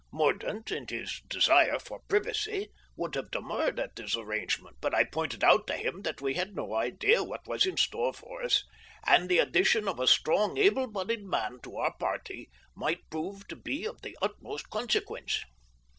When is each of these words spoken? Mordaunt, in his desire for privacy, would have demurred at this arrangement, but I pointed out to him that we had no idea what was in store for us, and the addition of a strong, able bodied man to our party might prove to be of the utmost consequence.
Mordaunt, 0.11 0.71
in 0.71 0.87
his 0.89 1.21
desire 1.27 1.77
for 1.77 1.99
privacy, 2.09 2.71
would 2.95 3.13
have 3.13 3.29
demurred 3.29 3.79
at 3.79 3.95
this 3.95 4.17
arrangement, 4.17 4.77
but 4.81 4.95
I 4.95 5.03
pointed 5.03 5.43
out 5.43 5.67
to 5.67 5.77
him 5.77 6.01
that 6.01 6.21
we 6.21 6.33
had 6.33 6.55
no 6.55 6.73
idea 6.73 7.23
what 7.23 7.47
was 7.47 7.67
in 7.67 7.77
store 7.77 8.11
for 8.11 8.41
us, 8.43 8.63
and 9.05 9.29
the 9.29 9.37
addition 9.37 9.87
of 9.87 9.99
a 9.99 10.07
strong, 10.07 10.57
able 10.57 10.87
bodied 10.87 11.23
man 11.23 11.59
to 11.61 11.75
our 11.77 11.93
party 11.95 12.49
might 12.75 13.11
prove 13.11 13.47
to 13.49 13.55
be 13.55 13.85
of 13.87 14.01
the 14.01 14.17
utmost 14.23 14.71
consequence. 14.71 15.43